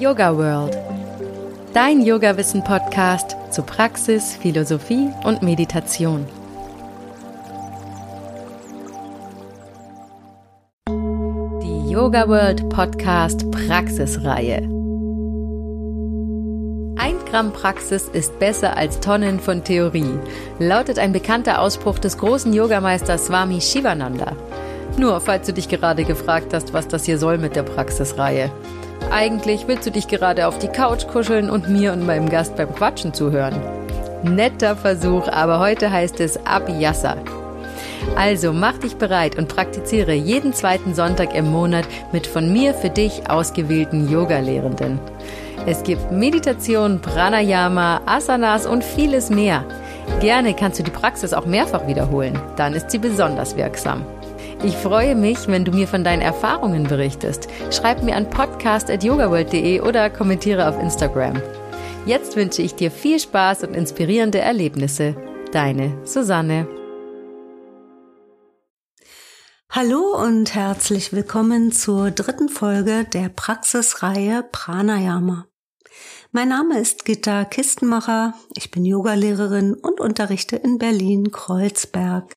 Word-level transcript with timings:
Yoga 0.00 0.34
World. 0.34 0.78
Dein 1.74 2.00
Yoga-Wissen-Podcast 2.00 3.36
zu 3.50 3.62
Praxis, 3.62 4.34
Philosophie 4.34 5.10
und 5.24 5.42
Meditation. 5.42 6.24
Die 10.88 11.90
Yoga 11.90 12.26
World 12.26 12.66
Podcast 12.70 13.50
Praxisreihe. 13.50 14.62
Ein 16.96 17.16
Gramm 17.30 17.52
Praxis 17.52 18.08
ist 18.08 18.38
besser 18.38 18.78
als 18.78 19.00
Tonnen 19.00 19.38
von 19.38 19.62
Theorie, 19.64 20.18
lautet 20.58 20.98
ein 20.98 21.12
bekannter 21.12 21.60
Ausspruch 21.60 21.98
des 21.98 22.16
großen 22.16 22.54
Yogameisters 22.54 23.26
Swami 23.26 23.60
Shivananda. 23.60 24.32
Nur 24.96 25.20
falls 25.20 25.46
du 25.46 25.52
dich 25.52 25.68
gerade 25.68 26.04
gefragt 26.04 26.54
hast, 26.54 26.72
was 26.72 26.88
das 26.88 27.04
hier 27.04 27.18
soll 27.18 27.36
mit 27.36 27.54
der 27.54 27.64
Praxisreihe. 27.64 28.50
Eigentlich 29.10 29.66
willst 29.66 29.86
du 29.86 29.90
dich 29.90 30.06
gerade 30.06 30.46
auf 30.46 30.58
die 30.58 30.68
Couch 30.68 31.08
kuscheln 31.08 31.50
und 31.50 31.68
mir 31.68 31.92
und 31.92 32.06
meinem 32.06 32.28
Gast 32.28 32.54
beim 32.54 32.72
Quatschen 32.72 33.12
zuhören. 33.12 33.60
Netter 34.22 34.76
Versuch, 34.76 35.26
aber 35.26 35.58
heute 35.58 35.90
heißt 35.90 36.20
es 36.20 36.38
Abhyasa. 36.46 37.16
Also 38.16 38.52
mach 38.52 38.78
dich 38.78 38.96
bereit 38.96 39.36
und 39.36 39.48
praktiziere 39.48 40.12
jeden 40.12 40.52
zweiten 40.52 40.94
Sonntag 40.94 41.34
im 41.34 41.50
Monat 41.50 41.86
mit 42.12 42.26
von 42.26 42.52
mir 42.52 42.72
für 42.72 42.88
dich 42.88 43.28
ausgewählten 43.28 44.08
Yoga-Lehrenden. 44.08 45.00
Es 45.66 45.82
gibt 45.82 46.12
Meditation, 46.12 47.00
Pranayama, 47.00 48.02
Asanas 48.06 48.64
und 48.64 48.84
vieles 48.84 49.28
mehr. 49.28 49.64
Gerne 50.20 50.54
kannst 50.54 50.78
du 50.78 50.82
die 50.84 50.90
Praxis 50.90 51.32
auch 51.32 51.46
mehrfach 51.46 51.86
wiederholen, 51.86 52.38
dann 52.56 52.74
ist 52.74 52.90
sie 52.90 52.98
besonders 52.98 53.56
wirksam. 53.56 54.04
Ich 54.62 54.76
freue 54.76 55.14
mich, 55.14 55.48
wenn 55.48 55.64
du 55.64 55.72
mir 55.72 55.88
von 55.88 56.04
deinen 56.04 56.20
Erfahrungen 56.20 56.84
berichtest. 56.84 57.48
Schreib 57.70 58.02
mir 58.02 58.14
an 58.14 58.28
podcast.yogaworld.de 58.28 59.80
oder 59.80 60.10
kommentiere 60.10 60.68
auf 60.68 60.78
Instagram. 60.78 61.40
Jetzt 62.04 62.36
wünsche 62.36 62.60
ich 62.60 62.74
dir 62.74 62.90
viel 62.90 63.18
Spaß 63.18 63.64
und 63.64 63.74
inspirierende 63.74 64.38
Erlebnisse. 64.38 65.16
Deine 65.52 65.98
Susanne. 66.04 66.68
Hallo 69.70 70.14
und 70.22 70.54
herzlich 70.54 71.12
willkommen 71.14 71.72
zur 71.72 72.10
dritten 72.10 72.50
Folge 72.50 73.04
der 73.04 73.30
Praxisreihe 73.30 74.44
Pranayama. 74.52 75.49
Mein 76.32 76.50
Name 76.50 76.78
ist 76.78 77.04
Gitta 77.04 77.44
Kistenmacher, 77.44 78.34
ich 78.54 78.70
bin 78.70 78.84
Yogalehrerin 78.84 79.74
und 79.74 79.98
unterrichte 79.98 80.54
in 80.54 80.78
Berlin-Kreuzberg. 80.78 82.32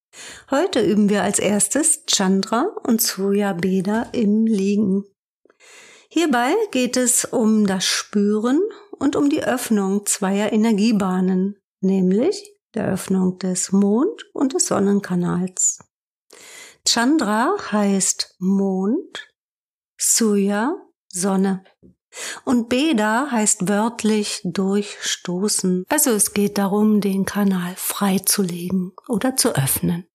Heute 0.50 0.82
üben 0.82 1.10
wir 1.10 1.22
als 1.22 1.38
erstes 1.38 2.04
Chandra 2.08 2.66
und 2.82 3.04
Surya 3.04 3.54
Beda 3.54 4.10
im 4.12 4.48
Liegen. 4.48 5.04
Hierbei 6.10 6.56
geht 6.72 6.98
es 6.98 7.24
um 7.24 7.68
das 7.68 7.86
Spüren 7.86 8.62
und 8.98 9.16
um 9.16 9.30
die 9.30 9.44
Öffnung 9.44 10.08
zweier 10.08 10.52
Energiebahnen, 10.52 11.60
nämlich 11.80 12.52
der 12.74 12.88
Öffnung 12.88 13.38
des 13.38 13.72
Mond- 13.72 14.26
und 14.34 14.56
des 14.56 14.66
Sonnenkanals. 14.66 15.78
Chandra 16.88 17.54
heißt 17.72 18.38
Mond, 18.40 19.30
Surya 20.00 20.76
Sonne. 21.10 21.64
Und 22.46 22.70
Beda 22.70 23.32
heißt 23.32 23.68
wörtlich 23.68 24.42
durchstoßen. 24.44 25.86
Also 25.90 26.12
es 26.12 26.34
geht 26.34 26.58
darum, 26.58 27.02
den 27.02 27.26
Kanal 27.26 27.74
freizulegen 27.76 28.94
oder 29.08 29.36
zu 29.36 29.56
öffnen. 29.56 30.08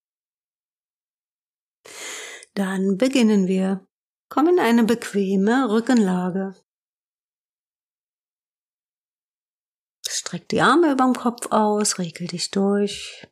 Dann 2.54 2.96
beginnen 2.96 3.46
wir. 3.46 3.86
Komm 4.30 4.48
in 4.48 4.58
eine 4.58 4.84
bequeme 4.84 5.70
Rückenlage. 5.70 6.54
Streck 10.06 10.48
die 10.48 10.60
Arme 10.60 10.92
überm 10.92 11.14
Kopf 11.14 11.46
aus, 11.50 11.98
regel 11.98 12.26
dich 12.26 12.50
durch. 12.50 13.26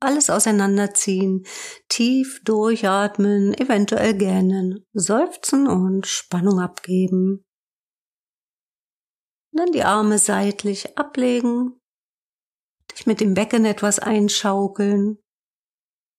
Alles 0.00 0.28
auseinanderziehen, 0.28 1.46
tief 1.88 2.42
durchatmen, 2.44 3.54
eventuell 3.54 4.14
gähnen, 4.14 4.84
seufzen 4.92 5.66
und 5.66 6.06
Spannung 6.06 6.60
abgeben. 6.60 7.43
Und 9.54 9.60
dann 9.60 9.72
die 9.72 9.84
Arme 9.84 10.18
seitlich 10.18 10.98
ablegen, 10.98 11.80
dich 12.90 13.06
mit 13.06 13.20
dem 13.20 13.34
Becken 13.34 13.64
etwas 13.64 14.00
einschaukeln, 14.00 15.18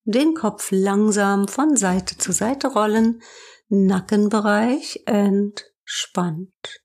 den 0.06 0.36
Kopf 0.36 0.70
langsam 0.72 1.50
von 1.50 1.76
Seite 1.76 2.18
zu 2.18 2.32
Seite 2.32 2.68
rollen, 2.68 3.22
Nackenbereich 3.68 5.04
entspannt. 5.06 6.82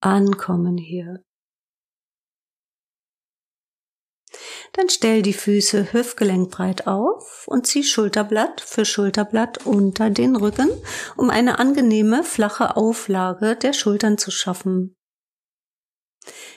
Ankommen 0.00 0.78
hier. 0.78 1.22
Dann 4.72 4.88
stell 4.88 5.22
die 5.22 5.32
Füße 5.32 5.92
hüftgelenkbreit 5.92 6.88
auf 6.88 7.46
und 7.46 7.68
zieh 7.68 7.84
Schulterblatt 7.84 8.60
für 8.60 8.84
Schulterblatt 8.84 9.64
unter 9.64 10.10
den 10.10 10.34
Rücken, 10.34 10.70
um 11.16 11.30
eine 11.30 11.60
angenehme 11.60 12.24
flache 12.24 12.76
Auflage 12.76 13.54
der 13.54 13.74
Schultern 13.74 14.18
zu 14.18 14.32
schaffen. 14.32 14.96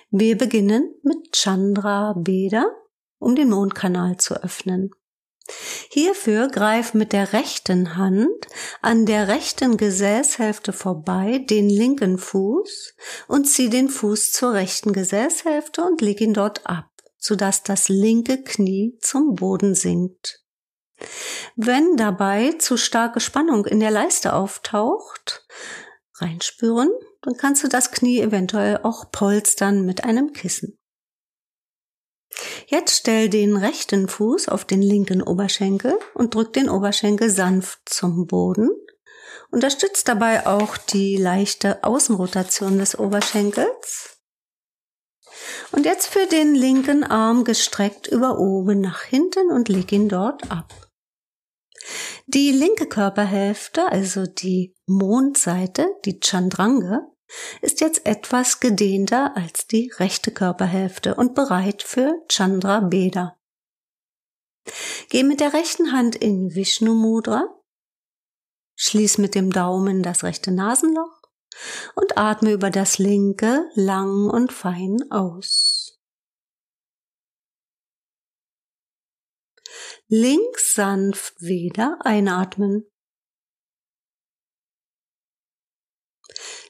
Wir 0.09 0.37
beginnen 0.37 0.95
mit 1.03 1.35
Chandra 1.35 2.13
Beda, 2.17 2.65
um 3.19 3.35
den 3.35 3.49
Mondkanal 3.49 4.17
zu 4.17 4.41
öffnen. 4.41 4.91
Hierfür 5.89 6.49
greif 6.49 6.93
mit 6.93 7.13
der 7.13 7.33
rechten 7.33 7.95
Hand 7.95 8.47
an 8.81 9.05
der 9.05 9.27
rechten 9.27 9.77
Gesäßhälfte 9.77 10.73
vorbei 10.73 11.45
den 11.49 11.69
linken 11.69 12.17
Fuß 12.17 12.95
und 13.27 13.45
zieh 13.45 13.69
den 13.69 13.89
Fuß 13.89 14.33
zur 14.33 14.53
rechten 14.53 14.91
Gesäßhälfte 14.91 15.83
und 15.83 16.01
leg 16.01 16.19
ihn 16.19 16.33
dort 16.33 16.67
ab, 16.67 16.89
sodass 17.17 17.63
das 17.63 17.87
linke 17.87 18.43
Knie 18.43 18.97
zum 18.99 19.35
Boden 19.35 19.73
sinkt. 19.73 20.43
Wenn 21.55 21.95
dabei 21.95 22.53
zu 22.59 22.75
starke 22.75 23.19
Spannung 23.19 23.65
in 23.65 23.79
der 23.79 23.91
Leiste 23.91 24.33
auftaucht, 24.33 25.45
reinspüren 26.15 26.89
dann 27.27 27.35
kannst 27.35 27.61
du 27.61 27.67
das 27.67 27.91
Knie 27.91 28.21
eventuell 28.21 28.79
auch 28.83 29.11
polstern 29.11 29.85
mit 29.85 30.05
einem 30.05 30.31
Kissen. 30.31 30.79
Jetzt 32.67 32.99
stell 32.99 33.27
den 33.27 33.57
rechten 33.57 34.07
Fuß 34.07 34.47
auf 34.47 34.63
den 34.63 34.81
linken 34.81 35.21
Oberschenkel 35.21 35.99
und 36.13 36.33
drück 36.33 36.53
den 36.53 36.69
Oberschenkel 36.69 37.29
sanft 37.29 37.81
zum 37.83 38.27
Boden. 38.27 38.69
Unterstützt 39.51 40.07
dabei 40.07 40.47
auch 40.47 40.77
die 40.77 41.17
leichte 41.17 41.83
Außenrotation 41.83 42.77
des 42.77 42.97
Oberschenkels. 42.97 44.21
Und 45.73 45.85
jetzt 45.85 46.07
für 46.07 46.27
den 46.27 46.55
linken 46.55 47.03
Arm 47.03 47.43
gestreckt 47.43 48.07
über 48.07 48.39
oben 48.39 48.79
nach 48.79 49.01
hinten 49.01 49.51
und 49.51 49.67
leg 49.67 49.91
ihn 49.91 50.07
dort 50.07 50.49
ab. 50.49 50.73
Die 52.25 52.53
linke 52.53 52.87
Körperhälfte, 52.87 53.91
also 53.91 54.25
die 54.25 54.77
Mondseite, 54.85 55.89
die 56.05 56.21
Chandrange, 56.21 57.05
ist 57.61 57.81
jetzt 57.81 58.05
etwas 58.05 58.59
gedehnter 58.59 59.35
als 59.35 59.67
die 59.67 59.91
rechte 59.97 60.31
Körperhälfte 60.31 61.15
und 61.15 61.35
bereit 61.35 61.83
für 61.83 62.13
Chandra 62.29 62.79
Beda. 62.79 63.37
Geh 65.09 65.23
mit 65.23 65.39
der 65.39 65.53
rechten 65.53 65.91
Hand 65.91 66.15
in 66.15 66.55
Vishnu 66.55 66.93
Mudra, 66.93 67.47
schließ 68.75 69.17
mit 69.17 69.35
dem 69.35 69.51
Daumen 69.51 70.03
das 70.03 70.23
rechte 70.23 70.51
Nasenloch 70.51 71.21
und 71.95 72.17
atme 72.17 72.51
über 72.51 72.69
das 72.69 72.97
linke 72.97 73.69
lang 73.75 74.29
und 74.29 74.51
fein 74.51 74.97
aus. 75.09 75.99
Links 80.09 80.73
sanft 80.73 81.41
wieder 81.41 81.99
einatmen. 82.03 82.85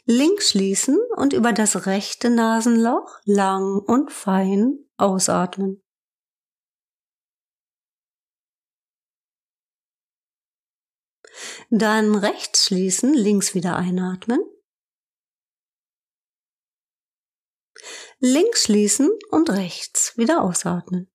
Links 0.07 0.51
schließen 0.51 0.97
und 1.17 1.33
über 1.33 1.51
das 1.51 1.85
rechte 1.85 2.29
Nasenloch 2.29 3.19
lang 3.25 3.77
und 3.77 4.11
fein 4.11 4.79
ausatmen. 4.95 5.83
Dann 11.69 12.15
rechts 12.15 12.65
schließen, 12.65 13.13
links 13.13 13.53
wieder 13.53 13.75
einatmen. 13.75 14.39
Links 18.19 18.63
schließen 18.63 19.11
und 19.29 19.49
rechts 19.49 20.17
wieder 20.17 20.41
ausatmen. 20.41 21.11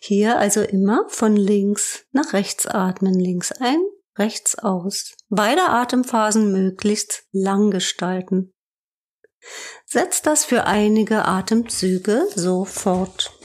Hier 0.00 0.38
also 0.38 0.60
immer 0.60 1.08
von 1.08 1.34
links 1.34 2.06
nach 2.12 2.34
rechts 2.34 2.66
atmen, 2.66 3.18
links 3.18 3.50
ein, 3.50 3.80
rechts 4.18 4.58
aus. 4.58 5.16
Beide 5.28 5.68
Atemphasen 5.68 6.52
möglichst 6.52 7.24
lang 7.32 7.70
gestalten. 7.70 8.52
Setzt 9.86 10.26
das 10.26 10.44
für 10.44 10.64
einige 10.64 11.24
Atemzüge 11.24 12.26
so 12.34 12.64
fort. 12.64 13.37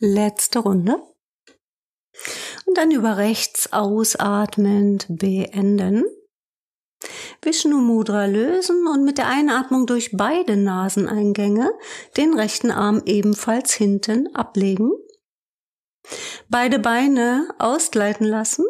Letzte 0.00 0.58
Runde. 0.60 1.02
Und 2.66 2.76
dann 2.76 2.90
über 2.90 3.16
rechts 3.16 3.72
ausatmend 3.72 5.06
beenden. 5.08 6.04
Vishnu 7.42 7.78
Mudra 7.78 8.26
lösen 8.26 8.86
und 8.86 9.04
mit 9.04 9.18
der 9.18 9.28
Einatmung 9.28 9.86
durch 9.86 10.16
beide 10.16 10.56
Naseneingänge 10.56 11.70
den 12.16 12.34
rechten 12.34 12.70
Arm 12.70 13.02
ebenfalls 13.04 13.74
hinten 13.74 14.34
ablegen. 14.34 14.92
Beide 16.48 16.78
Beine 16.78 17.48
ausgleiten 17.58 18.26
lassen 18.26 18.64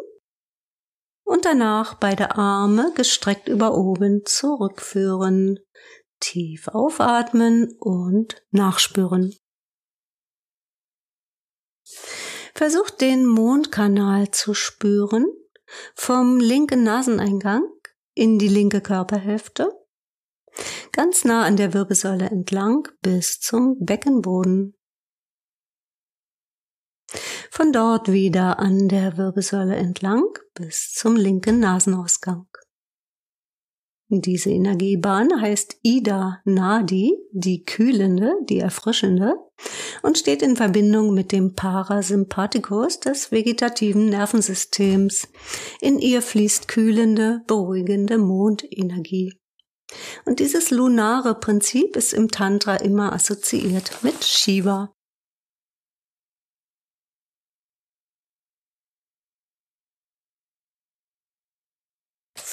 und 1.23 1.45
danach 1.45 1.95
beide 1.95 2.35
Arme 2.35 2.91
gestreckt 2.95 3.47
über 3.47 3.75
oben 3.75 4.23
zurückführen. 4.25 5.59
Tief 6.19 6.67
aufatmen 6.69 7.75
und 7.79 8.41
nachspüren. 8.51 9.35
Versucht 12.53 13.01
den 13.01 13.25
Mondkanal 13.25 14.31
zu 14.31 14.53
spüren 14.53 15.25
vom 15.93 16.37
linken 16.37 16.83
Naseneingang 16.83 17.63
in 18.13 18.39
die 18.39 18.47
linke 18.47 18.81
Körperhälfte, 18.81 19.69
ganz 20.91 21.25
nah 21.25 21.43
an 21.43 21.57
der 21.57 21.73
Wirbelsäule 21.73 22.29
entlang 22.29 22.87
bis 23.01 23.39
zum 23.39 23.77
Beckenboden. 23.79 24.75
Von 27.51 27.71
dort 27.71 28.11
wieder 28.11 28.59
an 28.59 28.87
der 28.87 29.17
Wirbelsäule 29.17 29.75
entlang 29.75 30.23
bis 30.53 30.91
zum 30.91 31.15
linken 31.15 31.59
Nasenausgang. 31.59 32.47
Diese 34.07 34.51
Energiebahn 34.51 35.41
heißt 35.41 35.77
Ida 35.81 36.41
Nadi, 36.45 37.17
die 37.31 37.63
kühlende, 37.63 38.33
die 38.47 38.59
erfrischende, 38.59 39.33
und 40.03 40.17
steht 40.17 40.43
in 40.43 40.55
Verbindung 40.55 41.13
mit 41.13 41.31
dem 41.31 41.55
Parasympathikus 41.55 42.99
des 42.99 43.31
vegetativen 43.31 44.09
Nervensystems. 44.09 45.27
In 45.81 45.97
ihr 45.97 46.21
fließt 46.21 46.67
kühlende, 46.67 47.41
beruhigende 47.47 48.19
Mondenergie. 48.19 49.33
Und 50.25 50.39
dieses 50.39 50.69
lunare 50.69 51.35
Prinzip 51.35 51.95
ist 51.95 52.13
im 52.13 52.29
Tantra 52.29 52.75
immer 52.75 53.13
assoziiert 53.13 54.03
mit 54.03 54.23
Shiva. 54.23 54.94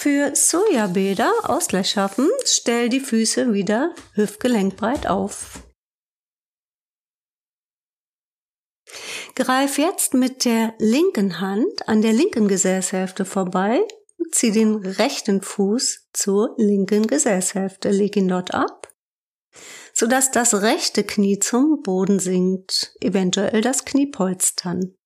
Für 0.02 0.34
Sojabäder 0.34 1.32
Ausgleich 1.44 1.90
schaffen, 1.90 2.28
stell 2.44 2.88
die 2.88 2.99
Füße 2.99 3.54
wieder 3.54 3.94
hüftgelenkbreit 4.14 5.06
auf. 5.06 5.62
Greif 9.37 9.78
jetzt 9.78 10.12
mit 10.12 10.44
der 10.44 10.75
linken 10.81 11.38
Hand 11.38 11.88
an 11.88 12.02
der 12.02 12.12
linken 12.12 12.49
Gesäßhälfte 12.49 13.25
vorbei 13.25 13.81
und 14.19 14.34
zieh 14.34 14.50
den 14.50 14.75
rechten 14.75 15.40
Fuß 15.40 16.08
zur 16.12 16.52
linken 16.56 17.06
Gesäßhälfte. 17.06 17.90
Leg 17.90 18.16
ihn 18.16 18.26
dort 18.26 18.54
ab, 18.54 18.93
sodass 19.94 20.32
das 20.32 20.62
rechte 20.62 21.04
Knie 21.04 21.38
zum 21.38 21.81
Boden 21.84 22.19
sinkt, 22.19 22.96
eventuell 23.00 23.60
das 23.60 23.84
Knie 23.84 24.10
polstern. 24.10 24.96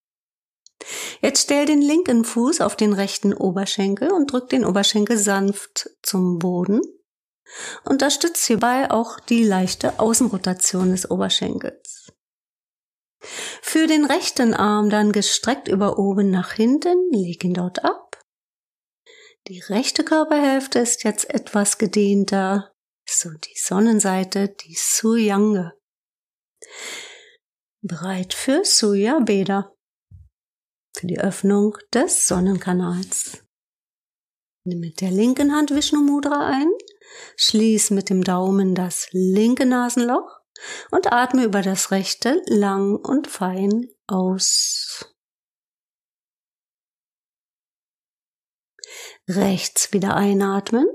Jetzt 1.21 1.45
stell 1.45 1.67
den 1.67 1.83
linken 1.83 2.25
Fuß 2.25 2.61
auf 2.61 2.77
den 2.77 2.93
rechten 2.93 3.33
Oberschenkel 3.35 4.11
und 4.11 4.33
drück 4.33 4.49
den 4.49 4.65
Oberschenkel 4.65 5.19
sanft 5.19 5.91
zum 6.03 6.39
Boden. 6.39 6.81
Unterstützt 7.85 8.47
hierbei 8.47 8.91
auch 8.91 9.21
die 9.21 9.45
leichte 9.45 9.99
Außenrotation 9.99 10.91
des 10.91 11.11
Oberschenkels. 11.11 12.13
Für 13.63 13.87
den 13.87 14.05
rechten 14.05 14.55
Arm 14.55 14.91
dann 14.91 15.13
gestreckt 15.13 15.69
über 15.69 15.99
oben 15.99 16.31
nach 16.31 16.53
hinten, 16.53 17.11
leg 17.11 17.43
ihn 17.45 17.55
dort 17.55 17.85
ab. 17.85 18.23
Die 19.49 19.61
rechte 19.61 20.05
Körperhälfte 20.05 20.81
ist 20.81 21.05
jetzt 21.05 21.31
etwas 21.31 21.79
gedehnter, 21.79 22.73
so 23.09 23.31
die 23.31 23.57
Sonnenseite, 23.57 24.49
die 24.49 24.75
Suyange. 24.75 25.73
Bereit 27.81 28.35
für 28.35 28.65
Suya 28.65 29.21
Beda 29.21 29.76
für 30.97 31.07
die 31.07 31.21
Öffnung 31.21 31.77
des 31.93 32.27
Sonnenkanals. 32.27 33.45
Nimm 34.65 34.81
mit 34.81 35.01
der 35.01 35.11
linken 35.11 35.53
Hand 35.55 35.71
Vishnu 35.71 36.01
Mudra 36.01 36.49
ein, 36.49 36.69
schließ 37.37 37.91
mit 37.91 38.11
dem 38.11 38.25
Daumen 38.25 38.75
das 38.75 39.09
linke 39.13 39.67
Nasenloch 39.67 40.41
und 40.91 41.13
atme 41.13 41.45
über 41.45 41.63
das 41.63 41.91
rechte 41.91 42.43
lang 42.47 42.97
und 42.97 43.29
fein 43.29 43.89
aus. 44.07 45.15
Rechts 49.29 49.93
wieder 49.93 50.17
einatmen. 50.17 50.87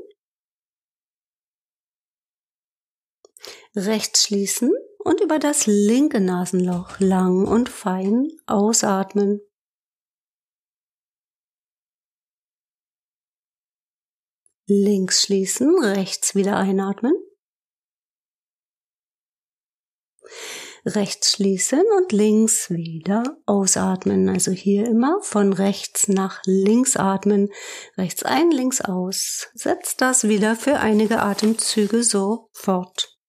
Rechts 3.76 4.24
schließen 4.24 4.72
und 5.00 5.22
über 5.22 5.40
das 5.40 5.66
linke 5.66 6.20
Nasenloch 6.20 7.00
lang 7.00 7.48
und 7.48 7.70
fein 7.70 8.28
ausatmen. 8.48 9.42
Links 14.68 15.24
schließen, 15.24 15.84
rechts 15.84 16.36
wieder 16.36 16.58
einatmen. 16.58 17.14
Rechts 20.86 21.34
schließen 21.34 21.84
und 21.98 22.12
links 22.12 22.72
wieder 22.72 23.38
ausatmen. 23.46 24.30
Also 24.30 24.52
hier 24.52 24.88
immer 24.88 25.22
von 25.22 25.54
rechts 25.54 26.08
nach 26.08 26.42
links 26.46 26.98
atmen. 26.98 27.50
Rechts 27.98 28.24
ein, 28.24 28.50
links 28.50 28.82
aus. 28.82 29.50
Setzt 29.54 30.02
das 30.02 30.28
wieder 30.28 30.56
für 30.56 30.80
einige 30.80 31.20
Atemzüge 31.20 32.02
so 32.02 32.50
fort. 32.52 33.21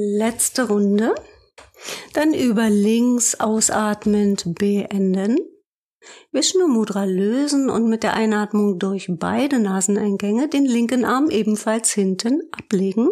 Letzte 0.00 0.68
Runde. 0.68 1.12
Dann 2.12 2.32
über 2.32 2.70
links 2.70 3.40
ausatmend 3.40 4.54
beenden. 4.54 5.38
Vishnu 6.30 6.68
Mudra 6.68 7.02
lösen 7.02 7.68
und 7.68 7.88
mit 7.88 8.04
der 8.04 8.14
Einatmung 8.14 8.78
durch 8.78 9.08
beide 9.10 9.58
Naseneingänge 9.58 10.48
den 10.48 10.66
linken 10.66 11.04
Arm 11.04 11.30
ebenfalls 11.30 11.90
hinten 11.90 12.42
ablegen. 12.52 13.08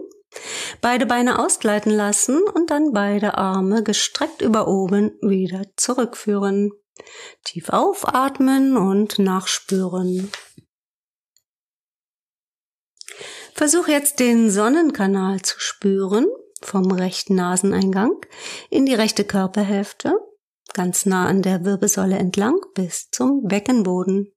Beide 0.81 1.07
Beine 1.07 1.41
ausgleiten 1.41 1.91
lassen 1.91 2.41
und 2.55 2.71
dann 2.71 2.93
beide 2.93 3.37
Arme 3.37 3.83
gestreckt 3.83 4.41
über 4.41 4.69
oben 4.69 5.11
wieder 5.21 5.65
zurückführen. 5.75 6.71
Tief 7.43 7.71
aufatmen 7.71 8.77
und 8.77 9.19
nachspüren. 9.19 10.31
Versuch 13.55 13.89
jetzt 13.89 14.21
den 14.21 14.53
Sonnenkanal 14.53 15.43
zu 15.43 15.59
spüren 15.59 16.27
vom 16.63 16.91
rechten 16.91 17.35
Naseneingang 17.35 18.25
in 18.71 18.87
die 18.87 18.95
rechte 18.95 19.25
Körperhälfte, 19.25 20.15
ganz 20.73 21.07
nah 21.07 21.27
an 21.27 21.43
der 21.43 21.65
Wirbelsäule 21.65 22.17
entlang 22.17 22.59
bis 22.75 23.11
zum 23.11 23.45
Beckenboden. 23.45 24.33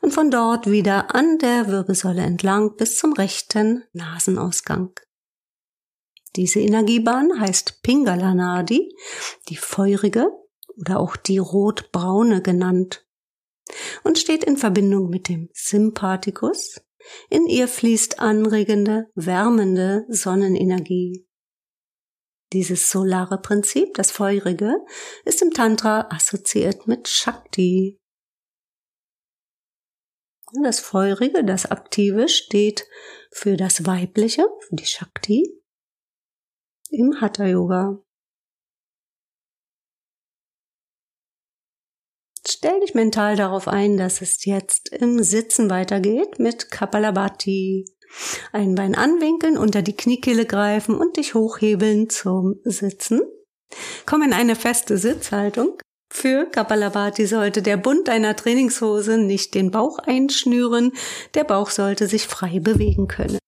Und 0.00 0.12
von 0.12 0.30
dort 0.30 0.70
wieder 0.70 1.14
an 1.14 1.38
der 1.38 1.68
Wirbelsäule 1.68 2.22
entlang 2.22 2.76
bis 2.76 2.96
zum 2.96 3.12
rechten 3.12 3.84
Nasenausgang. 3.92 4.92
Diese 6.36 6.60
Energiebahn 6.60 7.40
heißt 7.40 7.82
Pingala 7.82 8.34
Nadi, 8.34 8.94
die 9.48 9.56
feurige 9.56 10.30
oder 10.76 11.00
auch 11.00 11.16
die 11.16 11.38
rotbraune 11.38 12.42
genannt 12.42 13.06
und 14.04 14.18
steht 14.18 14.44
in 14.44 14.56
Verbindung 14.56 15.08
mit 15.08 15.28
dem 15.28 15.48
Sympathikus. 15.54 16.80
In 17.30 17.46
ihr 17.46 17.68
fließt 17.68 18.20
anregende, 18.20 19.10
wärmende 19.14 20.04
Sonnenenergie. 20.08 21.26
Dieses 22.52 22.90
solare 22.90 23.40
Prinzip, 23.40 23.94
das 23.94 24.10
feurige, 24.10 24.76
ist 25.24 25.42
im 25.42 25.50
Tantra 25.50 26.08
assoziiert 26.10 26.86
mit 26.86 27.08
Shakti. 27.08 28.00
Das 30.62 30.78
feurige, 30.78 31.44
das 31.44 31.66
aktive 31.66 32.28
steht 32.28 32.86
für 33.32 33.56
das 33.56 33.84
weibliche, 33.84 34.46
für 34.60 34.76
die 34.76 34.86
Shakti 34.86 35.62
im 36.90 37.20
Hatha 37.20 37.46
Yoga. 37.46 38.02
Stell 42.48 42.78
dich 42.80 42.94
mental 42.94 43.36
darauf 43.36 43.66
ein, 43.66 43.96
dass 43.96 44.22
es 44.22 44.44
jetzt 44.44 44.90
im 44.90 45.22
Sitzen 45.22 45.68
weitergeht 45.68 46.38
mit 46.38 46.70
Kapalabhati. 46.70 47.84
Ein 48.52 48.76
Bein 48.76 48.94
anwinkeln, 48.94 49.58
unter 49.58 49.82
die 49.82 49.96
Kniekehle 49.96 50.46
greifen 50.46 50.96
und 50.96 51.16
dich 51.16 51.34
hochhebeln 51.34 52.08
zum 52.08 52.60
Sitzen. 52.64 53.20
Komm 54.06 54.22
in 54.22 54.32
eine 54.32 54.54
feste 54.54 54.96
Sitzhaltung. 54.96 55.78
Für 56.08 56.46
Kapalabhati 56.46 57.26
sollte 57.26 57.62
der 57.62 57.76
Bund 57.76 58.06
deiner 58.06 58.36
Trainingshose 58.36 59.18
nicht 59.18 59.54
den 59.54 59.72
Bauch 59.72 59.98
einschnüren. 59.98 60.92
Der 61.34 61.44
Bauch 61.44 61.70
sollte 61.70 62.06
sich 62.06 62.28
frei 62.28 62.60
bewegen 62.60 63.08
können. 63.08 63.38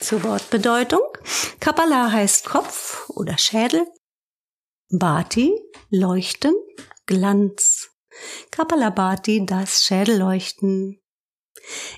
Zur 0.00 0.24
Wortbedeutung. 0.24 1.02
Kapala 1.60 2.10
heißt 2.10 2.46
Kopf 2.46 3.10
oder 3.10 3.36
Schädel. 3.36 3.86
Bhati, 4.90 5.52
Leuchten, 5.90 6.54
Glanz. 7.04 7.90
Kapalabhati, 8.50 9.44
das 9.44 9.84
Schädelleuchten. 9.84 10.98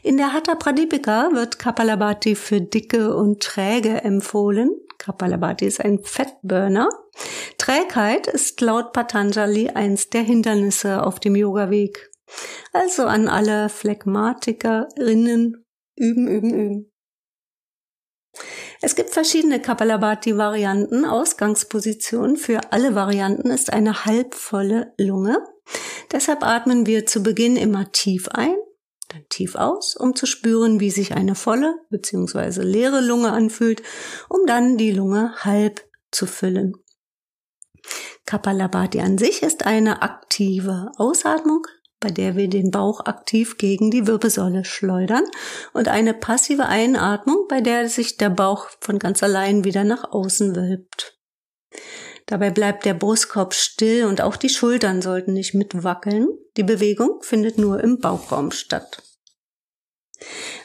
In 0.02 0.16
der 0.16 0.32
Hatha 0.32 0.56
Pradipika 0.56 1.30
wird 1.32 1.60
Kapalabhati 1.60 2.34
für 2.34 2.60
dicke 2.60 3.14
und 3.14 3.44
träge 3.44 4.02
empfohlen. 4.02 4.70
Kapalabhati 4.98 5.66
ist 5.66 5.80
ein 5.80 6.02
Fettburner. 6.02 6.88
Trägheit 7.58 8.26
ist 8.26 8.60
laut 8.60 8.92
Patanjali 8.92 9.68
eins 9.68 10.10
der 10.10 10.22
Hindernisse 10.22 11.04
auf 11.04 11.20
dem 11.20 11.36
Yoga-Weg. 11.36 12.10
Also 12.72 13.04
an 13.04 13.28
alle 13.28 13.68
Phlegmatikerinnen 13.68 15.64
üben, 15.94 16.26
üben, 16.26 16.54
üben. 16.54 16.89
Es 18.80 18.94
gibt 18.94 19.10
verschiedene 19.10 19.60
Kapalabhati-Varianten. 19.60 21.04
Ausgangsposition 21.04 22.36
für 22.36 22.72
alle 22.72 22.94
Varianten 22.94 23.50
ist 23.50 23.72
eine 23.72 24.04
halbvolle 24.04 24.94
Lunge. 24.96 25.44
Deshalb 26.12 26.42
atmen 26.42 26.86
wir 26.86 27.06
zu 27.06 27.22
Beginn 27.22 27.56
immer 27.56 27.92
tief 27.92 28.28
ein 28.28 28.56
dann 29.12 29.28
tief 29.28 29.54
aus, 29.54 29.96
um 29.96 30.14
zu 30.14 30.26
spüren, 30.26 30.80
wie 30.80 30.90
sich 30.90 31.14
eine 31.14 31.34
volle 31.34 31.74
bzw. 31.90 32.62
leere 32.62 33.00
Lunge 33.00 33.32
anfühlt, 33.32 33.82
um 34.28 34.46
dann 34.46 34.76
die 34.76 34.92
Lunge 34.92 35.34
halb 35.40 35.84
zu 36.10 36.26
füllen. 36.26 36.74
Kapalabhati 38.26 39.00
an 39.00 39.18
sich 39.18 39.42
ist 39.42 39.66
eine 39.66 40.02
aktive 40.02 40.92
Ausatmung, 40.96 41.66
bei 42.00 42.10
der 42.10 42.34
wir 42.34 42.48
den 42.48 42.70
Bauch 42.70 43.04
aktiv 43.04 43.58
gegen 43.58 43.90
die 43.90 44.06
Wirbelsäule 44.06 44.64
schleudern 44.64 45.24
und 45.72 45.88
eine 45.88 46.14
passive 46.14 46.66
Einatmung, 46.66 47.46
bei 47.48 47.60
der 47.60 47.88
sich 47.88 48.16
der 48.16 48.30
Bauch 48.30 48.68
von 48.80 48.98
ganz 48.98 49.22
allein 49.22 49.64
wieder 49.64 49.84
nach 49.84 50.10
außen 50.10 50.56
wölbt. 50.56 51.18
Dabei 52.26 52.50
bleibt 52.50 52.84
der 52.84 52.94
Brustkorb 52.94 53.54
still 53.54 54.04
und 54.04 54.20
auch 54.20 54.36
die 54.36 54.48
Schultern 54.48 55.02
sollten 55.02 55.32
nicht 55.32 55.52
mitwackeln. 55.52 56.28
Die 56.56 56.62
Bewegung 56.62 57.22
findet 57.22 57.58
nur 57.58 57.82
im 57.82 57.98
Bauchraum 57.98 58.50
statt. 58.50 59.02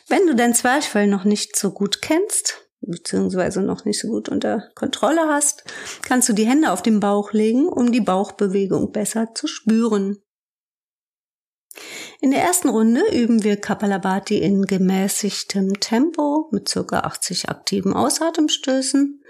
Wenn 0.08 0.28
du 0.28 0.36
dein 0.36 0.54
Zwerchfell 0.54 1.08
noch 1.08 1.24
nicht 1.24 1.56
so 1.56 1.72
gut 1.72 2.02
kennst, 2.02 2.70
beziehungsweise 2.82 3.62
noch 3.62 3.86
nicht 3.86 4.00
so 4.00 4.08
gut 4.08 4.30
unter 4.30 4.70
Kontrolle 4.76 5.28
hast, 5.28 5.64
kannst 6.04 6.30
du 6.30 6.34
die 6.34 6.46
Hände 6.46 6.72
auf 6.72 6.84
den 6.84 7.00
Bauch 7.00 7.34
legen, 7.34 7.68
um 7.68 7.92
die 7.92 8.02
Bauchbewegung 8.02 8.92
besser 8.92 9.34
zu 9.34 9.48
spüren. 9.48 10.22
In 12.22 12.32
der 12.32 12.42
ersten 12.42 12.70
Runde 12.70 13.02
üben 13.12 13.44
wir 13.44 13.58
Kapalabhati 13.58 14.38
in 14.38 14.64
gemäßigtem 14.64 15.80
Tempo 15.80 16.48
mit 16.52 16.72
ca. 16.72 17.00
80 17.00 17.50
aktiven 17.50 17.94
Ausatemstößen. 17.94 19.22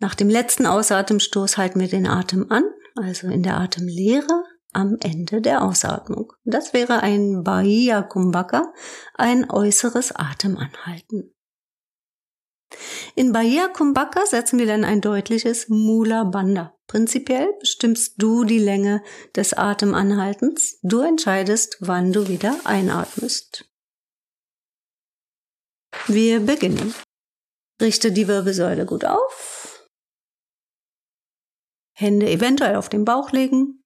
Nach 0.00 0.14
dem 0.14 0.28
letzten 0.28 0.66
Ausatemstoß 0.66 1.58
halten 1.58 1.80
wir 1.80 1.88
den 1.88 2.06
Atem 2.06 2.46
an, 2.50 2.64
also 2.96 3.28
in 3.28 3.42
der 3.42 3.58
Atemlehre 3.58 4.44
am 4.72 4.96
Ende 5.00 5.40
der 5.40 5.62
Ausatmung. 5.62 6.32
Das 6.44 6.72
wäre 6.72 7.00
ein 7.00 7.42
Bahia 7.44 8.02
Kumbhaka, 8.02 8.72
ein 9.14 9.50
äußeres 9.50 10.16
Atemanhalten. 10.16 11.34
In 13.14 13.32
Bahia 13.32 13.68
Kumbhaka 13.68 14.24
setzen 14.24 14.58
wir 14.58 14.66
dann 14.66 14.84
ein 14.84 15.02
deutliches 15.02 15.68
Mula 15.68 16.24
Bandha. 16.24 16.74
Prinzipiell 16.92 17.54
bestimmst 17.58 18.20
du 18.20 18.44
die 18.44 18.58
Länge 18.58 19.02
des 19.34 19.54
Atemanhaltens. 19.54 20.78
Du 20.82 21.00
entscheidest, 21.00 21.78
wann 21.80 22.12
du 22.12 22.28
wieder 22.28 22.60
einatmest. 22.64 23.66
Wir 26.06 26.40
beginnen. 26.40 26.94
Richte 27.80 28.12
die 28.12 28.28
Wirbelsäule 28.28 28.84
gut 28.84 29.06
auf. 29.06 29.88
Hände 31.96 32.28
eventuell 32.28 32.76
auf 32.76 32.90
den 32.90 33.06
Bauch 33.06 33.32
legen. 33.32 33.82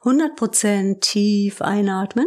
100% 0.00 0.98
tief 0.98 1.62
einatmen. 1.62 2.26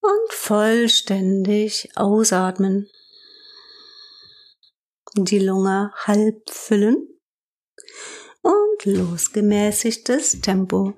Und 0.00 0.32
vollständig 0.32 1.96
ausatmen. 1.96 2.90
Die 5.24 5.38
Lunge 5.38 5.92
halb 6.06 6.48
füllen. 6.50 7.06
Und 8.40 8.84
losgemäßigtes 8.86 10.40
Tempo 10.40 10.94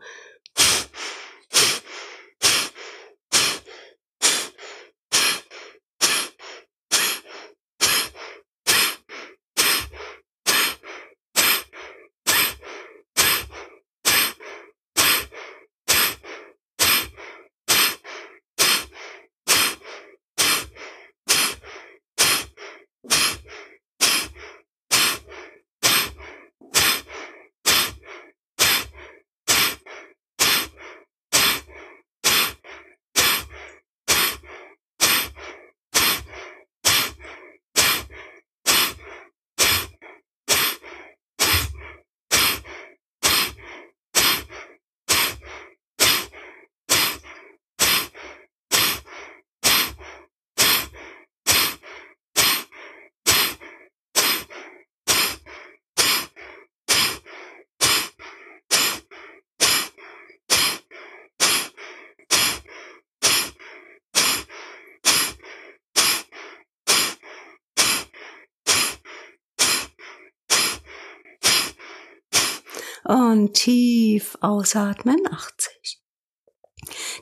Und 73.13 73.53
tief 73.53 74.39
ausatmen, 74.41 75.19
80. 75.31 76.01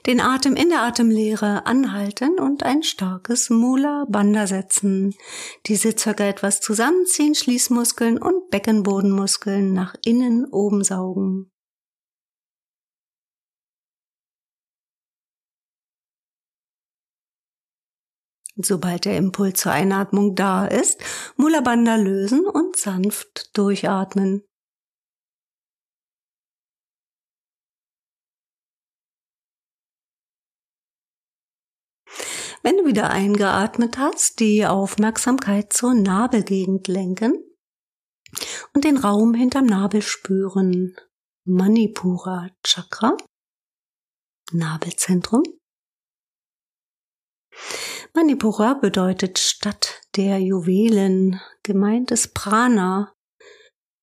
Den 0.06 0.20
Atem 0.20 0.54
in 0.54 0.68
der 0.68 0.82
Atemlehre 0.82 1.66
anhalten 1.66 2.38
und 2.38 2.62
ein 2.62 2.84
starkes 2.84 3.50
Mula 3.50 4.06
Bandha 4.08 4.46
setzen. 4.46 5.16
Diese 5.66 5.98
circa 5.98 6.22
etwas 6.22 6.60
zusammenziehen, 6.60 7.34
Schließmuskeln 7.34 8.22
und 8.22 8.50
Beckenbodenmuskeln 8.50 9.72
nach 9.72 9.96
innen 10.04 10.46
oben 10.52 10.84
saugen. 10.84 11.50
Sobald 18.54 19.06
der 19.06 19.16
Impuls 19.16 19.58
zur 19.58 19.72
Einatmung 19.72 20.36
da 20.36 20.66
ist, 20.66 21.02
Mula 21.36 21.62
Bandha 21.62 21.96
lösen 21.96 22.46
und 22.46 22.76
sanft 22.76 23.58
durchatmen. 23.58 24.44
Wenn 32.62 32.76
du 32.76 32.84
wieder 32.84 33.10
eingeatmet 33.10 33.96
hast, 33.96 34.38
die 34.40 34.66
Aufmerksamkeit 34.66 35.72
zur 35.72 35.94
Nabelgegend 35.94 36.88
lenken 36.88 37.42
und 38.74 38.84
den 38.84 38.98
Raum 38.98 39.34
hinterm 39.34 39.66
Nabel 39.66 40.02
spüren. 40.02 40.94
Manipura 41.44 42.50
Chakra, 42.62 43.16
Nabelzentrum. 44.52 45.42
Manipura 48.12 48.74
bedeutet 48.74 49.38
Stadt 49.38 50.02
der 50.16 50.38
Juwelen, 50.38 51.40
gemeint 51.62 52.10
ist 52.10 52.34
Prana. 52.34 53.14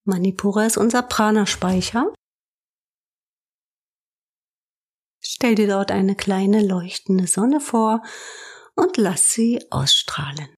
Manipura 0.04 0.66
ist 0.66 0.78
unser 0.78 1.04
Prana-Speicher. 1.04 2.12
Stell 5.40 5.54
dir 5.54 5.68
dort 5.68 5.92
eine 5.92 6.16
kleine 6.16 6.66
leuchtende 6.66 7.28
Sonne 7.28 7.60
vor 7.60 8.02
und 8.74 8.98
lass 8.98 9.30
sie 9.34 9.64
ausstrahlen. 9.70 10.50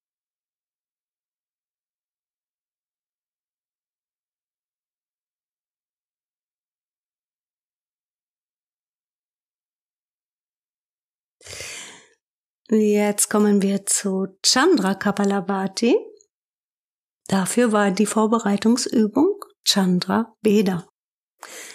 Jetzt 12.69 13.29
kommen 13.29 13.61
wir 13.61 13.85
zu 13.85 14.27
Chandra 14.45 14.95
Kapalabhati. 14.95 15.97
Dafür 17.27 17.73
war 17.73 17.91
die 17.91 18.05
Vorbereitungsübung 18.05 19.43
Chandra 19.65 20.37
Beda. 20.41 20.87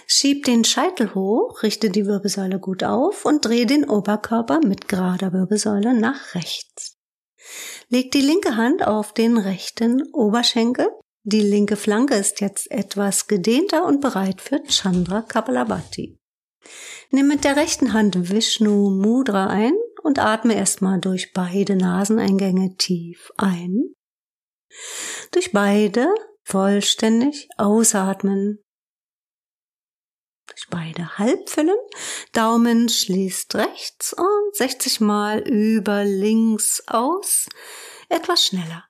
Schieb 0.07 0.45
den 0.45 0.65
Scheitel 0.65 1.15
hoch, 1.15 1.63
richte 1.63 1.91
die 1.91 2.07
Wirbelsäule 2.07 2.59
gut 2.59 2.85
auf 2.85 3.25
und 3.25 3.45
dreh 3.45 3.65
den 3.65 3.89
Oberkörper 3.89 4.61
mit 4.61 4.89
gerader 4.89 5.33
Wirbelsäule 5.33 5.95
nach 5.95 6.35
rechts. 6.35 6.97
Leg 7.89 8.11
die 8.13 8.21
linke 8.21 8.57
Hand 8.57 8.87
auf 8.87 9.13
den 9.13 9.37
rechten 9.39 10.03
Oberschenkel. 10.13 10.89
Die 11.23 11.41
linke 11.41 11.77
Flanke 11.77 12.15
ist 12.15 12.41
jetzt 12.41 12.71
etwas 12.71 13.27
gedehnter 13.27 13.87
und 13.87 14.01
bereit 14.01 14.41
für 14.41 14.63
Chandra 14.65 15.23
Kapalabhati. 15.23 16.19
Nimm 17.11 17.29
mit 17.29 17.45
der 17.45 17.57
rechten 17.57 17.93
Hand 17.93 18.31
Vishnu 18.31 18.91
Mudra 18.91 19.47
ein 19.47 19.75
und 20.03 20.19
atme 20.19 20.55
erstmal 20.55 21.01
durch 21.01 21.33
beide 21.33 21.77
Naseneingänge 21.77 22.77
tief 22.77 23.31
ein. 23.37 23.95
Durch 25.31 25.53
beide 25.53 26.09
vollständig 26.43 27.49
ausatmen 27.57 28.64
durch 30.47 30.67
beide 30.71 31.19
Halbfüllen. 31.19 31.77
Daumen 32.33 32.89
schließt 32.89 33.55
rechts 33.55 34.13
und 34.13 34.57
60 34.57 35.01
Mal 35.01 35.41
über 35.41 36.05
links 36.05 36.83
aus. 36.87 37.49
Etwas 38.09 38.45
schneller. 38.45 38.85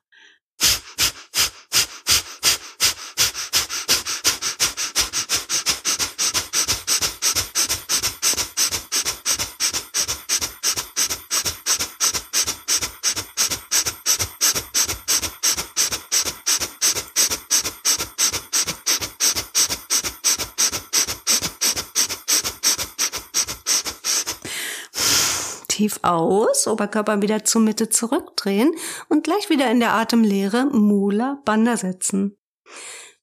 Tief 25.75 25.99
aus, 26.03 26.67
Oberkörper 26.67 27.21
wieder 27.21 27.43
zur 27.43 27.61
Mitte 27.61 27.89
zurückdrehen 27.89 28.73
und 29.09 29.25
gleich 29.25 29.49
wieder 29.49 29.69
in 29.69 29.81
der 29.81 29.93
Atemlehre 29.93 30.65
Mula 30.65 31.41
Bandha 31.43 31.75
setzen. 31.75 32.37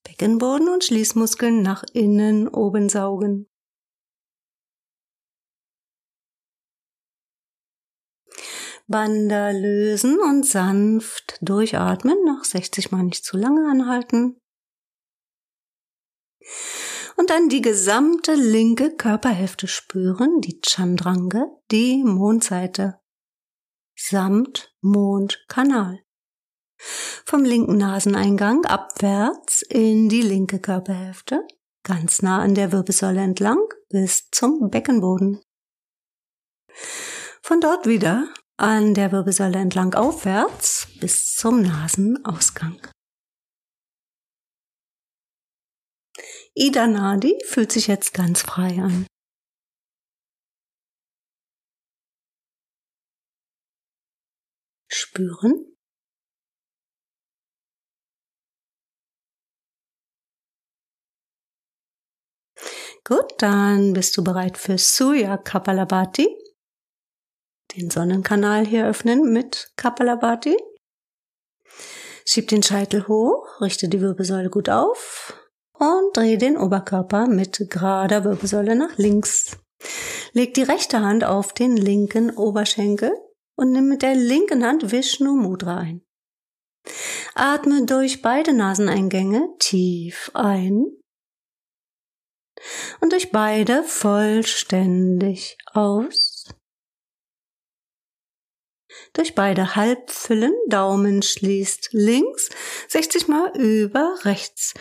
Beckenboden 0.04 0.68
und 0.68 0.84
Schließmuskeln 0.84 1.62
nach 1.62 1.82
innen 1.94 2.48
oben 2.48 2.90
saugen. 2.90 3.48
Bandha 8.86 9.50
lösen 9.50 10.18
und 10.20 10.44
sanft 10.44 11.38
durchatmen, 11.40 12.22
noch 12.26 12.44
60 12.44 12.90
Mal 12.90 13.04
nicht 13.04 13.24
zu 13.24 13.38
lange 13.38 13.70
anhalten 13.70 14.36
und 17.16 17.30
dann 17.30 17.48
die 17.48 17.60
gesamte 17.60 18.34
linke 18.34 18.96
Körperhälfte 18.96 19.68
spüren, 19.68 20.40
die 20.40 20.60
Chandrange, 20.64 21.46
die 21.70 22.02
Mondseite, 22.04 23.00
samt 23.96 24.74
Mondkanal. 24.80 26.00
Vom 27.24 27.44
linken 27.44 27.76
Naseneingang 27.76 28.64
abwärts 28.64 29.62
in 29.62 30.08
die 30.08 30.22
linke 30.22 30.58
Körperhälfte, 30.58 31.46
ganz 31.84 32.22
nah 32.22 32.40
an 32.40 32.54
der 32.54 32.72
Wirbelsäule 32.72 33.20
entlang 33.20 33.60
bis 33.88 34.28
zum 34.30 34.70
Beckenboden. 34.70 35.40
Von 37.42 37.60
dort 37.60 37.86
wieder 37.86 38.28
an 38.56 38.94
der 38.94 39.12
Wirbelsäule 39.12 39.58
entlang 39.58 39.94
aufwärts 39.94 40.88
bis 41.00 41.34
zum 41.34 41.62
Nasenausgang. 41.62 42.80
Ida 46.54 46.86
Nadi 46.86 47.38
fühlt 47.46 47.72
sich 47.72 47.86
jetzt 47.86 48.12
ganz 48.12 48.42
frei 48.42 48.78
an. 48.78 49.06
Spüren. 54.90 55.74
Gut, 63.04 63.32
dann 63.38 63.94
bist 63.94 64.16
du 64.16 64.22
bereit 64.22 64.58
für 64.58 64.76
Surya 64.78 65.38
Kapalabhati. 65.38 66.28
Den 67.74 67.90
Sonnenkanal 67.90 68.66
hier 68.66 68.86
öffnen 68.86 69.32
mit 69.32 69.72
Kapalabhati. 69.76 70.56
Schieb 72.26 72.48
den 72.48 72.62
Scheitel 72.62 73.08
hoch, 73.08 73.60
richte 73.60 73.88
die 73.88 74.00
Wirbelsäule 74.00 74.50
gut 74.50 74.68
auf 74.68 75.41
und 75.82 76.16
dreh 76.16 76.36
den 76.36 76.56
Oberkörper 76.56 77.26
mit 77.26 77.66
gerader 77.68 78.22
Wirbelsäule 78.24 78.76
nach 78.76 78.96
links. 78.98 79.58
Leg 80.32 80.54
die 80.54 80.62
rechte 80.62 81.00
Hand 81.00 81.24
auf 81.24 81.52
den 81.52 81.76
linken 81.76 82.30
Oberschenkel 82.30 83.12
und 83.56 83.72
nimm 83.72 83.88
mit 83.88 84.02
der 84.02 84.14
linken 84.14 84.64
Hand 84.64 84.92
Vishnu 84.92 85.34
Mudra 85.34 85.78
ein. 85.78 86.02
Atme 87.34 87.84
durch 87.84 88.22
beide 88.22 88.52
Naseneingänge 88.52 89.48
tief 89.58 90.30
ein 90.34 90.86
und 93.00 93.12
durch 93.12 93.32
beide 93.32 93.82
vollständig 93.82 95.58
aus. 95.72 96.46
Durch 99.14 99.34
beide 99.34 99.74
Halbfüllen, 99.74 100.54
Daumen 100.68 101.22
schließt 101.22 101.88
links, 101.92 102.50
60 102.88 103.26
mal 103.26 103.50
über 103.56 104.14
rechts. 104.22 104.74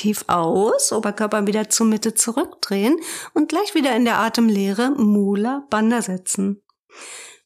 Tief 0.00 0.24
aus, 0.28 0.92
Oberkörper 0.92 1.46
wieder 1.46 1.68
zur 1.68 1.86
Mitte 1.86 2.14
zurückdrehen 2.14 2.98
und 3.34 3.50
gleich 3.50 3.74
wieder 3.74 3.94
in 3.94 4.06
der 4.06 4.18
Atemlehre 4.18 4.90
Mula 4.92 5.66
Bandha 5.68 6.00
setzen. 6.00 6.62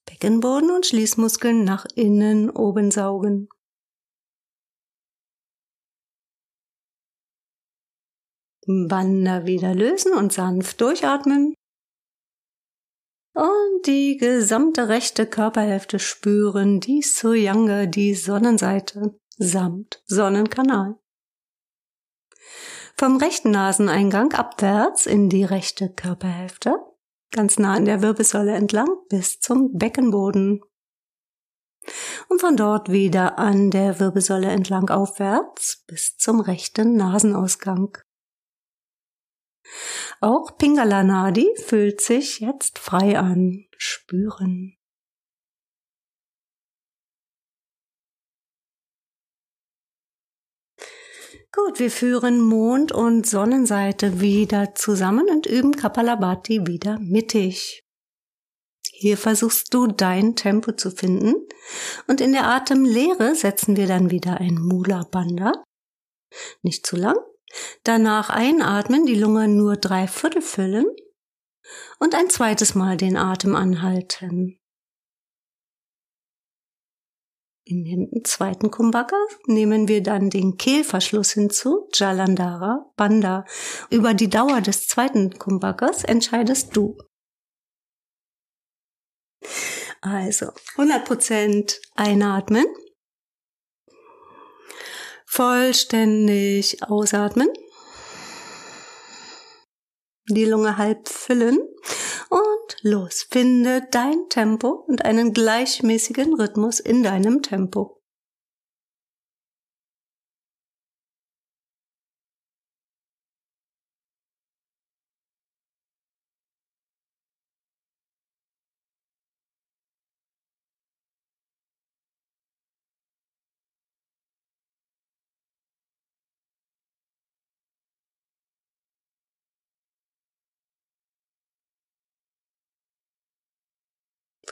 Beckenboden 0.07 0.71
und 0.71 0.87
Schließmuskeln 0.87 1.64
nach 1.64 1.85
innen 1.97 2.51
oben 2.51 2.93
saugen. 2.93 3.49
Bandha 8.67 9.47
wieder 9.47 9.75
lösen 9.75 10.12
und 10.12 10.33
sanft 10.33 10.81
durchatmen. 10.81 11.55
Und 13.35 13.87
die 13.87 14.17
gesamte 14.17 14.88
rechte 14.88 15.27
Körperhälfte 15.27 15.99
spüren, 15.99 16.79
die 16.79 17.03
Suyanga, 17.03 17.87
die 17.87 18.14
Sonnenseite, 18.14 19.19
samt 19.38 20.03
Sonnenkanal. 20.07 21.01
Vom 22.97 23.17
rechten 23.17 23.51
Naseneingang 23.51 24.33
abwärts 24.35 25.07
in 25.07 25.29
die 25.29 25.43
rechte 25.43 25.93
Körperhälfte, 25.93 26.77
ganz 27.33 27.59
nah 27.59 27.75
an 27.75 27.87
der 27.87 28.03
Wirbelsäule 28.03 28.55
entlang 28.55 28.89
bis 29.09 29.41
zum 29.41 29.77
Beckenboden. 29.77 30.61
Und 32.29 32.41
von 32.41 32.57
dort 32.57 32.93
wieder 32.93 33.37
an 33.39 33.73
der 33.73 33.99
Wirbelsäule 33.99 34.47
entlang 34.47 34.91
aufwärts 34.91 35.83
bis 35.89 36.17
zum 36.17 36.39
rechten 36.39 36.97
Nasenausgang. 36.97 37.99
Auch 40.21 40.57
Pingala 40.57 41.03
Nadi 41.03 41.49
fühlt 41.67 42.01
sich 42.01 42.39
jetzt 42.39 42.79
frei 42.79 43.19
an. 43.19 43.67
Spüren. 43.77 44.77
Gut, 51.55 51.79
wir 51.79 51.90
führen 51.93 52.40
Mond- 52.40 52.90
und 52.90 53.29
Sonnenseite 53.29 54.21
wieder 54.21 54.75
zusammen 54.75 55.29
und 55.29 55.47
üben 55.47 55.77
Kapalabhati 55.77 56.67
wieder 56.67 56.99
mittig. 56.99 57.85
Hier 58.90 59.17
versuchst 59.17 59.73
du 59.73 59.87
dein 59.87 60.35
Tempo 60.35 60.73
zu 60.73 60.90
finden 60.90 61.37
und 62.09 62.21
in 62.21 62.33
der 62.33 62.49
Atemlehre 62.49 63.37
setzen 63.37 63.77
wir 63.77 63.87
dann 63.87 64.11
wieder 64.11 64.40
ein 64.40 64.57
Mula 64.57 65.07
Bandha. 65.09 65.62
Nicht 66.62 66.87
zu 66.87 66.97
lang. 66.97 67.19
Danach 67.85 68.31
einatmen, 68.31 69.07
die 69.07 69.14
Lunge 69.14 69.47
nur 69.47 69.77
drei 69.77 70.09
Viertel 70.09 70.43
füllen 70.43 70.87
und 72.01 72.17
ein 72.17 72.31
zweites 72.31 72.75
Mal 72.75 72.97
den 72.97 73.17
Atem 73.17 73.55
anhalten. 73.55 74.59
In 77.66 77.85
dem 77.85 78.24
zweiten 78.24 78.70
Kumbhaka 78.70 79.16
nehmen 79.46 79.88
wir 79.88 80.03
dann 80.03 80.29
den 80.29 80.59
Kehlverschluss 80.59 81.33
hinzu, 81.33 81.88
Jalandhara, 81.94 82.92
Banda. 82.94 83.46
Über 83.88 84.12
die 84.12 84.29
Dauer 84.29 84.61
des 84.61 84.87
zweiten 84.87 85.38
Kumbhakas 85.38 86.05
entscheidest 86.05 86.77
du. 86.77 86.98
Also 90.03 90.53
100% 90.77 91.81
einatmen, 91.94 92.66
vollständig 95.24 96.83
ausatmen, 96.83 97.48
die 100.29 100.44
Lunge 100.44 100.77
halb 100.77 101.09
füllen 101.09 101.59
und 102.64 102.77
los. 102.83 103.27
Finde 103.31 103.87
dein 103.90 104.29
Tempo 104.29 104.85
und 104.87 105.05
einen 105.05 105.33
gleichmäßigen 105.33 106.35
Rhythmus 106.35 106.81
in 106.81 107.03
deinem 107.03 107.42
Tempo. 107.42 108.00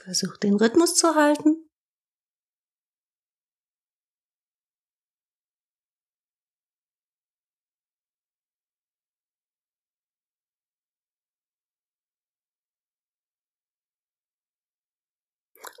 Versuch 0.03 0.35
den 0.35 0.55
Rhythmus 0.55 0.95
zu 0.95 1.15
halten. 1.15 1.69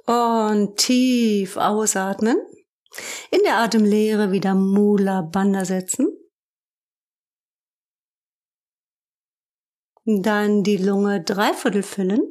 Und 0.05 0.77
tief 0.77 1.57
ausatmen. 1.57 2.37
In 3.31 3.41
der 3.43 3.57
Atemlehre 3.57 4.31
wieder 4.31 4.55
Mula 4.55 5.21
Bandha 5.21 5.65
setzen. 5.65 6.07
Dann 10.05 10.63
die 10.63 10.77
Lunge 10.77 11.23
dreiviertel 11.23 11.83
füllen 11.83 12.21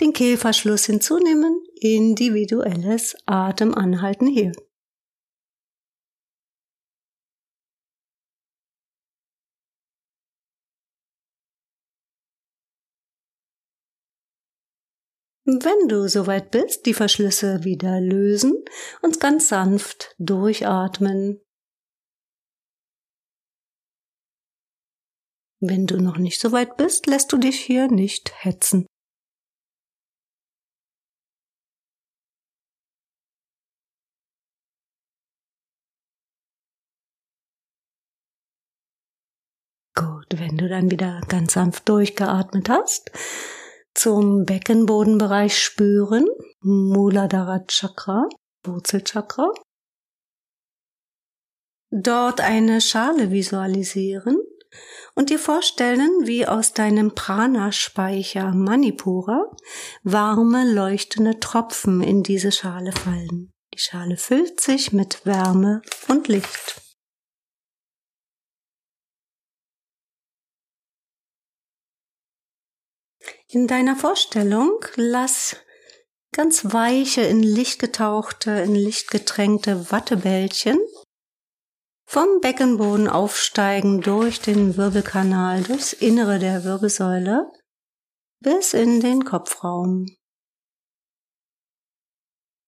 den 0.00 0.12
Kehlverschluss 0.12 0.86
hinzunehmen, 0.86 1.62
individuelles 1.80 3.16
Atemanhalten 3.26 4.26
hier. 4.26 4.52
Wenn 15.44 15.88
du 15.88 16.06
soweit 16.06 16.52
bist, 16.52 16.86
die 16.86 16.94
Verschlüsse 16.94 17.64
wieder 17.64 18.00
lösen 18.00 18.64
und 19.02 19.18
ganz 19.18 19.48
sanft 19.48 20.14
durchatmen. 20.18 21.40
Wenn 25.60 25.86
du 25.86 26.00
noch 26.00 26.18
nicht 26.18 26.40
so 26.40 26.52
weit 26.52 26.76
bist, 26.76 27.06
lässt 27.06 27.32
du 27.32 27.36
dich 27.36 27.58
hier 27.60 27.88
nicht 27.88 28.32
hetzen. 28.44 28.86
Wenn 40.34 40.56
du 40.56 40.68
dann 40.68 40.90
wieder 40.90 41.20
ganz 41.28 41.54
sanft 41.54 41.88
durchgeatmet 41.88 42.68
hast, 42.68 43.10
zum 43.94 44.44
Beckenbodenbereich 44.44 45.58
spüren, 45.58 46.26
Muladhara 46.60 47.64
Chakra, 47.66 48.28
Wurzelchakra. 48.64 49.52
Dort 51.90 52.40
eine 52.40 52.80
Schale 52.80 53.32
visualisieren 53.32 54.38
und 55.16 55.30
dir 55.30 55.40
vorstellen, 55.40 56.10
wie 56.22 56.46
aus 56.46 56.72
deinem 56.72 57.14
Prana-Speicher 57.14 58.52
Manipura 58.52 59.44
warme, 60.04 60.72
leuchtende 60.72 61.40
Tropfen 61.40 62.00
in 62.00 62.22
diese 62.22 62.52
Schale 62.52 62.92
fallen. 62.92 63.50
Die 63.74 63.80
Schale 63.80 64.16
füllt 64.16 64.60
sich 64.60 64.92
mit 64.92 65.26
Wärme 65.26 65.82
und 66.08 66.28
Licht. 66.28 66.89
In 73.52 73.66
deiner 73.66 73.96
Vorstellung 73.96 74.78
lass 74.94 75.56
ganz 76.32 76.72
weiche, 76.72 77.22
in 77.22 77.42
Licht 77.42 77.80
getauchte, 77.80 78.52
in 78.52 78.76
Licht 78.76 79.10
getränkte 79.10 79.90
Wattebällchen 79.90 80.78
vom 82.06 82.40
Beckenboden 82.40 83.08
aufsteigen 83.08 84.02
durch 84.02 84.40
den 84.40 84.76
Wirbelkanal, 84.76 85.64
durchs 85.64 85.92
Innere 85.92 86.38
der 86.38 86.62
Wirbelsäule 86.62 87.50
bis 88.40 88.72
in 88.72 89.00
den 89.00 89.24
Kopfraum. 89.24 90.06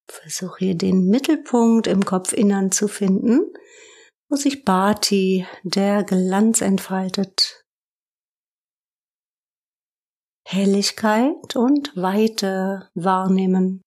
Versuch 0.08 0.58
hier 0.58 0.74
den 0.74 1.06
Mittelpunkt 1.06 1.86
im 1.86 2.04
Kopfinnern 2.04 2.72
zu 2.72 2.88
finden, 2.88 3.52
wo 4.28 4.34
sich 4.34 4.64
Bhati, 4.64 5.46
der 5.62 6.02
Glanz 6.02 6.60
entfaltet. 6.60 7.61
Helligkeit 10.52 11.56
und 11.56 11.96
Weite 11.96 12.90
wahrnehmen 12.94 13.80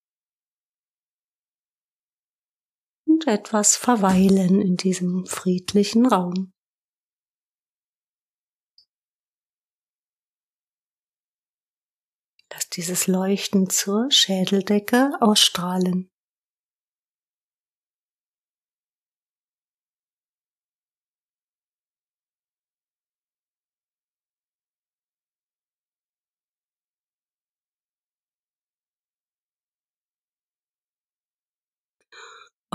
und 3.07 3.27
etwas 3.27 3.75
verweilen 3.75 4.61
in 4.61 4.75
diesem 4.75 5.27
friedlichen 5.27 6.07
Raum. 6.07 6.53
Lass 12.51 12.67
dieses 12.71 13.05
Leuchten 13.05 13.69
zur 13.69 14.09
Schädeldecke 14.09 15.11
ausstrahlen. 15.21 16.09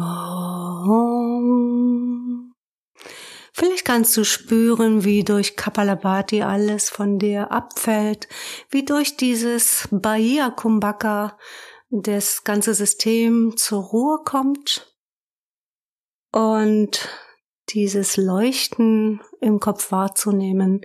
Om. 0.01 1.61
Vielleicht 3.53 3.85
kannst 3.85 4.17
du 4.17 4.25
spüren, 4.25 5.05
wie 5.05 5.23
durch 5.23 5.57
Kapalabhati 5.57 6.43
alles 6.43 6.89
von 6.89 7.19
dir 7.19 7.53
abfällt, 7.53 8.29
wie 8.71 8.85
durch 8.85 9.17
dieses 9.17 9.89
Bahia 9.91 10.51
Kumbhaka 10.51 11.37
das 11.91 12.45
ganze 12.45 12.73
System 12.75 13.57
zur 13.57 13.83
Ruhe 13.83 14.21
kommt 14.25 14.95
und 16.33 17.09
dieses 17.71 18.17
Leuchten 18.17 19.21
im 19.41 19.61
Kopf 19.61 19.93
wahrzunehmen. 19.93 20.81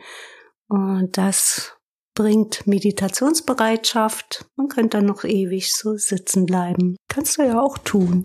Und 0.67 1.17
das 1.17 1.77
bringt 2.15 2.65
Meditationsbereitschaft. 2.65 4.45
Man 4.55 4.67
könnte 4.67 4.97
dann 4.97 5.05
noch 5.05 5.23
ewig 5.23 5.73
so 5.73 5.95
sitzen 5.95 6.45
bleiben. 6.45 6.95
Kannst 7.07 7.37
du 7.37 7.43
ja 7.43 7.61
auch 7.61 7.77
tun. 7.77 8.23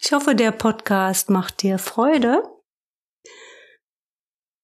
Ich 0.00 0.12
hoffe, 0.12 0.34
der 0.34 0.52
Podcast 0.52 1.30
macht 1.30 1.62
dir 1.62 1.78
Freude. 1.78 2.42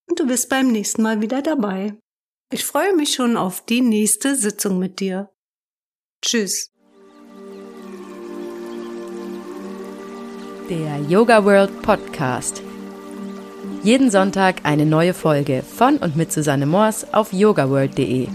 Und 0.07 0.19
du 0.19 0.27
bist 0.27 0.49
beim 0.49 0.71
nächsten 0.71 1.01
Mal 1.01 1.21
wieder 1.21 1.41
dabei. 1.41 1.97
Ich 2.51 2.65
freue 2.65 2.95
mich 2.95 3.13
schon 3.13 3.37
auf 3.37 3.63
die 3.65 3.81
nächste 3.81 4.35
Sitzung 4.35 4.79
mit 4.79 4.99
dir. 4.99 5.29
Tschüss. 6.21 6.71
Der 10.69 10.99
Yoga 11.07 11.45
World 11.45 11.81
Podcast. 11.81 12.61
Jeden 13.83 14.11
Sonntag 14.11 14.61
eine 14.63 14.85
neue 14.85 15.13
Folge 15.13 15.63
von 15.63 15.97
und 15.97 16.15
mit 16.15 16.33
Susanne 16.33 16.65
Moors 16.65 17.13
auf 17.13 17.31
yogaworld.de. 17.31 18.27